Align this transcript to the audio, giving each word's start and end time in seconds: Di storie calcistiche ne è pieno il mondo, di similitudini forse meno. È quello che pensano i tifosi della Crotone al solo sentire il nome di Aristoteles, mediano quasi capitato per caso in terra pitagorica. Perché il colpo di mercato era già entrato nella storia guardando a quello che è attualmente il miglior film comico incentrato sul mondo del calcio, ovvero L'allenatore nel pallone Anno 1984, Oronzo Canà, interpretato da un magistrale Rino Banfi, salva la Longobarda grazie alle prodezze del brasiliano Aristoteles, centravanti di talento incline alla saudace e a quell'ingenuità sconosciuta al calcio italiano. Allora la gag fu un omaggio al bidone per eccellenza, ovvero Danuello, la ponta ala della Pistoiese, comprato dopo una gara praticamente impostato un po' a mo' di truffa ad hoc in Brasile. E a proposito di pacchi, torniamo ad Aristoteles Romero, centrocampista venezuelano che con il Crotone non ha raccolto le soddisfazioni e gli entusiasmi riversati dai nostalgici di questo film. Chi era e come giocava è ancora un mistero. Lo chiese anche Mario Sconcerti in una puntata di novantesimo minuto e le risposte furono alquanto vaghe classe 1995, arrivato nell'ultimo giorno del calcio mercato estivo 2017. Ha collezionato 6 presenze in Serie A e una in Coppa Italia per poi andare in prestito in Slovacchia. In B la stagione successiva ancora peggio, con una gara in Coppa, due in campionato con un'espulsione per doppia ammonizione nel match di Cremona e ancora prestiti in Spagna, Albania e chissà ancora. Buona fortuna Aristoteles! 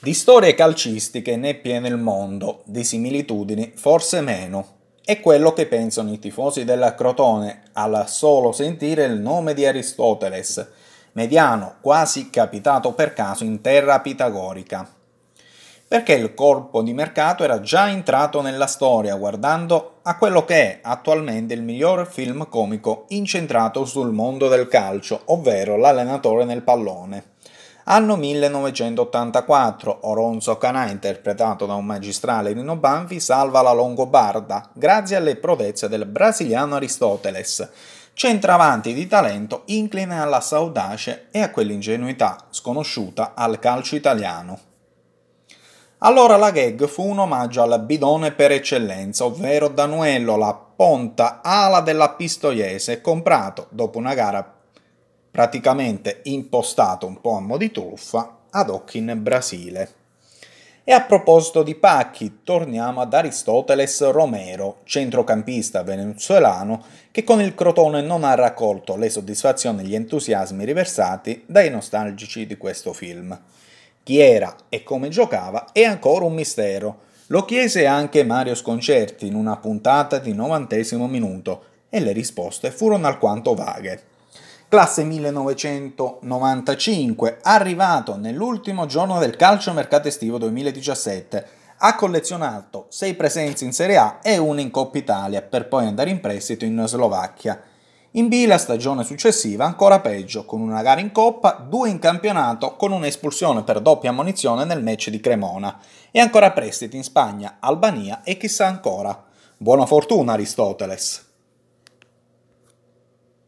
Di 0.00 0.14
storie 0.14 0.54
calcistiche 0.54 1.34
ne 1.34 1.48
è 1.50 1.54
pieno 1.56 1.88
il 1.88 1.96
mondo, 1.96 2.62
di 2.66 2.84
similitudini 2.84 3.72
forse 3.74 4.20
meno. 4.20 4.76
È 5.04 5.18
quello 5.18 5.52
che 5.52 5.66
pensano 5.66 6.12
i 6.12 6.20
tifosi 6.20 6.62
della 6.62 6.94
Crotone 6.94 7.62
al 7.72 8.04
solo 8.06 8.52
sentire 8.52 9.06
il 9.06 9.18
nome 9.18 9.54
di 9.54 9.66
Aristoteles, 9.66 10.68
mediano 11.14 11.78
quasi 11.80 12.30
capitato 12.30 12.92
per 12.92 13.12
caso 13.12 13.42
in 13.42 13.60
terra 13.60 13.98
pitagorica. 13.98 14.88
Perché 15.88 16.12
il 16.12 16.32
colpo 16.32 16.80
di 16.80 16.92
mercato 16.92 17.42
era 17.42 17.60
già 17.60 17.90
entrato 17.90 18.40
nella 18.40 18.68
storia 18.68 19.16
guardando 19.16 19.94
a 20.02 20.16
quello 20.16 20.44
che 20.44 20.54
è 20.54 20.78
attualmente 20.80 21.54
il 21.54 21.62
miglior 21.62 22.06
film 22.06 22.48
comico 22.48 23.06
incentrato 23.08 23.84
sul 23.84 24.12
mondo 24.12 24.46
del 24.46 24.68
calcio, 24.68 25.22
ovvero 25.24 25.76
L'allenatore 25.76 26.44
nel 26.44 26.62
pallone 26.62 27.36
Anno 27.90 28.16
1984, 28.16 30.00
Oronzo 30.02 30.58
Canà, 30.58 30.90
interpretato 30.90 31.64
da 31.64 31.72
un 31.72 31.86
magistrale 31.86 32.52
Rino 32.52 32.76
Banfi, 32.76 33.18
salva 33.18 33.62
la 33.62 33.72
Longobarda 33.72 34.68
grazie 34.74 35.16
alle 35.16 35.36
prodezze 35.36 35.88
del 35.88 36.04
brasiliano 36.04 36.74
Aristoteles, 36.74 37.66
centravanti 38.12 38.92
di 38.92 39.06
talento 39.06 39.62
incline 39.66 40.20
alla 40.20 40.42
saudace 40.42 41.28
e 41.30 41.40
a 41.40 41.50
quell'ingenuità 41.50 42.36
sconosciuta 42.50 43.32
al 43.34 43.58
calcio 43.58 43.96
italiano. 43.96 44.58
Allora 46.00 46.36
la 46.36 46.50
gag 46.50 46.86
fu 46.86 47.08
un 47.08 47.20
omaggio 47.20 47.62
al 47.62 47.82
bidone 47.82 48.32
per 48.32 48.52
eccellenza, 48.52 49.24
ovvero 49.24 49.68
Danuello, 49.68 50.36
la 50.36 50.52
ponta 50.52 51.40
ala 51.42 51.80
della 51.80 52.10
Pistoiese, 52.10 53.00
comprato 53.00 53.68
dopo 53.70 53.96
una 53.96 54.12
gara 54.12 54.57
praticamente 55.38 56.22
impostato 56.24 57.06
un 57.06 57.20
po' 57.20 57.36
a 57.36 57.40
mo' 57.40 57.58
di 57.58 57.70
truffa 57.70 58.38
ad 58.50 58.70
hoc 58.70 58.94
in 58.94 59.16
Brasile. 59.22 59.88
E 60.82 60.90
a 60.90 61.02
proposito 61.02 61.62
di 61.62 61.76
pacchi, 61.76 62.40
torniamo 62.42 63.00
ad 63.00 63.14
Aristoteles 63.14 64.10
Romero, 64.10 64.78
centrocampista 64.82 65.84
venezuelano 65.84 66.82
che 67.12 67.22
con 67.22 67.40
il 67.40 67.54
Crotone 67.54 68.00
non 68.00 68.24
ha 68.24 68.34
raccolto 68.34 68.96
le 68.96 69.08
soddisfazioni 69.08 69.82
e 69.82 69.86
gli 69.86 69.94
entusiasmi 69.94 70.64
riversati 70.64 71.44
dai 71.46 71.70
nostalgici 71.70 72.44
di 72.44 72.56
questo 72.56 72.92
film. 72.92 73.40
Chi 74.02 74.18
era 74.18 74.52
e 74.68 74.82
come 74.82 75.08
giocava 75.08 75.68
è 75.70 75.84
ancora 75.84 76.24
un 76.24 76.34
mistero. 76.34 77.02
Lo 77.26 77.44
chiese 77.44 77.86
anche 77.86 78.24
Mario 78.24 78.56
Sconcerti 78.56 79.28
in 79.28 79.36
una 79.36 79.56
puntata 79.56 80.18
di 80.18 80.32
novantesimo 80.32 81.06
minuto 81.06 81.62
e 81.88 82.00
le 82.00 82.10
risposte 82.10 82.72
furono 82.72 83.06
alquanto 83.06 83.54
vaghe 83.54 84.16
classe 84.68 85.02
1995, 85.02 87.38
arrivato 87.42 88.16
nell'ultimo 88.16 88.84
giorno 88.84 89.18
del 89.18 89.34
calcio 89.34 89.72
mercato 89.72 90.08
estivo 90.08 90.36
2017. 90.36 91.46
Ha 91.78 91.94
collezionato 91.94 92.84
6 92.90 93.14
presenze 93.14 93.64
in 93.64 93.72
Serie 93.72 93.96
A 93.96 94.18
e 94.22 94.36
una 94.36 94.60
in 94.60 94.70
Coppa 94.70 94.98
Italia 94.98 95.40
per 95.40 95.68
poi 95.68 95.86
andare 95.86 96.10
in 96.10 96.20
prestito 96.20 96.66
in 96.66 96.84
Slovacchia. 96.86 97.58
In 98.12 98.28
B 98.28 98.44
la 98.46 98.56
stagione 98.58 99.04
successiva 99.04 99.64
ancora 99.64 100.00
peggio, 100.00 100.44
con 100.44 100.60
una 100.60 100.82
gara 100.82 101.00
in 101.00 101.12
Coppa, 101.12 101.52
due 101.52 101.88
in 101.88 101.98
campionato 101.98 102.76
con 102.76 102.92
un'espulsione 102.92 103.62
per 103.62 103.80
doppia 103.80 104.10
ammonizione 104.10 104.64
nel 104.64 104.82
match 104.82 105.08
di 105.08 105.20
Cremona 105.20 105.78
e 106.10 106.20
ancora 106.20 106.52
prestiti 106.52 106.96
in 106.96 107.04
Spagna, 107.04 107.56
Albania 107.60 108.22
e 108.22 108.36
chissà 108.36 108.66
ancora. 108.66 109.24
Buona 109.56 109.86
fortuna 109.86 110.34
Aristoteles! 110.34 111.27